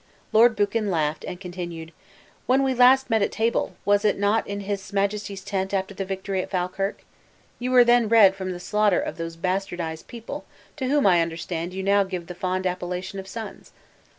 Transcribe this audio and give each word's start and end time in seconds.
Lord 0.31 0.55
Buchan 0.55 0.89
laughed, 0.89 1.23
and 1.27 1.39
continued, 1.39 1.91
"When 2.47 2.63
we 2.63 2.73
last 2.73 3.11
met 3.11 3.21
at 3.21 3.31
table, 3.31 3.75
was 3.85 4.03
it 4.03 4.17
not 4.17 4.47
in 4.47 4.61
his 4.61 4.91
majesty's 4.91 5.43
tent 5.43 5.75
after 5.75 5.93
the 5.93 6.03
victory 6.05 6.41
at 6.41 6.49
Falkirk? 6.49 7.03
You 7.59 7.69
were 7.69 7.83
then 7.83 8.09
red 8.09 8.33
from 8.33 8.51
the 8.51 8.59
slaughter 8.59 8.99
of 8.99 9.17
those 9.17 9.35
bastardized 9.37 10.07
people 10.07 10.43
to 10.77 10.87
whom 10.87 11.05
I 11.05 11.21
understand 11.21 11.75
you 11.75 11.83
now 11.83 12.03
give 12.03 12.25
the 12.25 12.33
fond 12.33 12.65
appellation 12.65 13.19
of 13.19 13.27
sons. 13.27 13.73